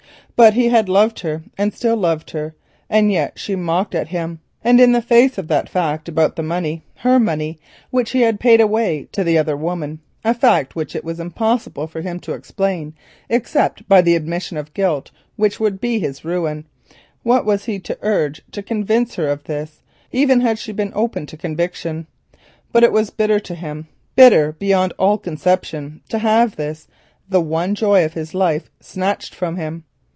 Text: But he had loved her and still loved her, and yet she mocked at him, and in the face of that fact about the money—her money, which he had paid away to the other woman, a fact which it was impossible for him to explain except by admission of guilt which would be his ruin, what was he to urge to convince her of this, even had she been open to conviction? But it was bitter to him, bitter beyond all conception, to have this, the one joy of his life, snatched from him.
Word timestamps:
But 0.37 0.55
he 0.55 0.69
had 0.69 0.89
loved 0.89 1.19
her 1.19 1.43
and 1.55 1.71
still 1.71 1.95
loved 1.95 2.31
her, 2.31 2.55
and 2.89 3.11
yet 3.11 3.37
she 3.37 3.55
mocked 3.55 3.93
at 3.93 4.07
him, 4.07 4.39
and 4.63 4.81
in 4.81 4.91
the 4.91 4.99
face 5.01 5.37
of 5.37 5.47
that 5.49 5.69
fact 5.69 6.09
about 6.09 6.35
the 6.35 6.41
money—her 6.41 7.19
money, 7.19 7.59
which 7.91 8.09
he 8.09 8.21
had 8.21 8.39
paid 8.39 8.59
away 8.59 9.07
to 9.11 9.23
the 9.23 9.37
other 9.37 9.55
woman, 9.55 9.99
a 10.25 10.33
fact 10.33 10.75
which 10.75 10.95
it 10.95 11.03
was 11.05 11.19
impossible 11.19 11.85
for 11.85 12.01
him 12.01 12.19
to 12.21 12.33
explain 12.33 12.95
except 13.29 13.87
by 13.87 13.99
admission 13.99 14.57
of 14.57 14.73
guilt 14.73 15.11
which 15.35 15.59
would 15.59 15.79
be 15.79 15.99
his 15.99 16.25
ruin, 16.25 16.65
what 17.21 17.45
was 17.45 17.65
he 17.65 17.77
to 17.77 17.95
urge 18.01 18.41
to 18.51 18.63
convince 18.63 19.13
her 19.15 19.27
of 19.27 19.43
this, 19.43 19.83
even 20.11 20.41
had 20.41 20.57
she 20.57 20.71
been 20.71 20.93
open 20.95 21.27
to 21.27 21.37
conviction? 21.37 22.07
But 22.71 22.83
it 22.83 22.91
was 22.91 23.11
bitter 23.11 23.39
to 23.41 23.53
him, 23.53 23.89
bitter 24.15 24.53
beyond 24.53 24.93
all 24.97 25.19
conception, 25.19 26.01
to 26.09 26.17
have 26.17 26.55
this, 26.55 26.87
the 27.29 27.41
one 27.41 27.75
joy 27.75 28.03
of 28.05 28.13
his 28.15 28.33
life, 28.33 28.71
snatched 28.79 29.35
from 29.35 29.57
him. 29.57 29.83